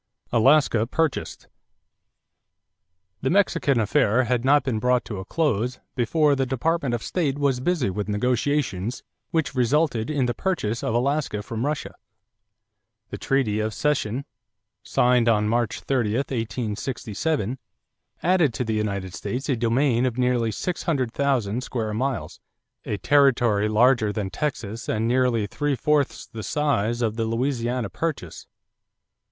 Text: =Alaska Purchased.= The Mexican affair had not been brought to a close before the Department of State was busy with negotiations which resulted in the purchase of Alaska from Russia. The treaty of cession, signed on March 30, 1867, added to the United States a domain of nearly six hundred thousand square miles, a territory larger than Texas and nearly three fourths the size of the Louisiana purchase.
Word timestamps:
=Alaska 0.33 0.87
Purchased.= 0.87 1.47
The 3.21 3.29
Mexican 3.29 3.79
affair 3.79 4.23
had 4.23 4.43
not 4.43 4.63
been 4.63 4.79
brought 4.79 5.05
to 5.05 5.19
a 5.19 5.25
close 5.25 5.79
before 5.93 6.35
the 6.35 6.43
Department 6.47 6.95
of 6.95 7.03
State 7.03 7.37
was 7.37 7.59
busy 7.59 7.91
with 7.91 8.09
negotiations 8.09 9.03
which 9.29 9.53
resulted 9.53 10.09
in 10.09 10.25
the 10.25 10.33
purchase 10.33 10.83
of 10.83 10.95
Alaska 10.95 11.43
from 11.43 11.67
Russia. 11.67 11.93
The 13.11 13.19
treaty 13.19 13.59
of 13.59 13.75
cession, 13.75 14.25
signed 14.81 15.29
on 15.29 15.47
March 15.47 15.81
30, 15.81 16.15
1867, 16.15 17.59
added 18.23 18.55
to 18.55 18.63
the 18.63 18.73
United 18.73 19.13
States 19.13 19.49
a 19.49 19.55
domain 19.55 20.07
of 20.07 20.17
nearly 20.17 20.49
six 20.49 20.81
hundred 20.81 21.11
thousand 21.13 21.61
square 21.61 21.93
miles, 21.93 22.39
a 22.85 22.97
territory 22.97 23.69
larger 23.69 24.11
than 24.11 24.31
Texas 24.31 24.89
and 24.89 25.07
nearly 25.07 25.45
three 25.45 25.75
fourths 25.75 26.25
the 26.25 26.41
size 26.41 27.03
of 27.03 27.17
the 27.17 27.25
Louisiana 27.25 27.91
purchase. 27.91 28.47